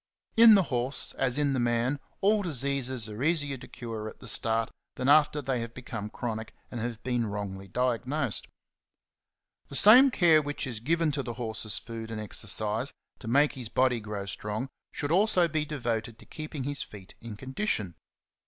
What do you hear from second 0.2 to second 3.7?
In the horse, as in the man, all diseases are easier to